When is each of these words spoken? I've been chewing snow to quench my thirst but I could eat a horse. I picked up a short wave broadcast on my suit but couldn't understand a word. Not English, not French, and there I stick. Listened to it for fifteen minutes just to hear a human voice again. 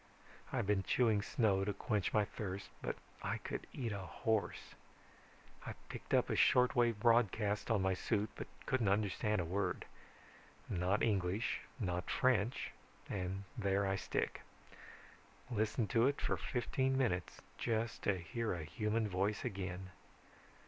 I've 0.51 0.65
been 0.65 0.81
chewing 0.81 1.21
snow 1.21 1.63
to 1.63 1.73
quench 1.75 2.11
my 2.11 2.25
thirst 2.25 2.71
but 2.81 2.95
I 3.21 3.37
could 3.37 3.67
eat 3.71 3.91
a 3.91 3.99
horse. 3.99 4.73
I 5.63 5.73
picked 5.89 6.11
up 6.15 6.27
a 6.31 6.35
short 6.35 6.75
wave 6.75 6.99
broadcast 6.99 7.69
on 7.69 7.83
my 7.83 7.93
suit 7.93 8.31
but 8.35 8.47
couldn't 8.65 8.87
understand 8.87 9.41
a 9.41 9.45
word. 9.45 9.85
Not 10.67 11.03
English, 11.03 11.61
not 11.79 12.09
French, 12.09 12.71
and 13.11 13.43
there 13.55 13.85
I 13.85 13.95
stick. 13.95 14.41
Listened 15.51 15.91
to 15.91 16.07
it 16.07 16.19
for 16.19 16.35
fifteen 16.35 16.97
minutes 16.97 17.39
just 17.59 18.01
to 18.01 18.17
hear 18.17 18.53
a 18.55 18.63
human 18.63 19.07
voice 19.07 19.45
again. 19.45 19.91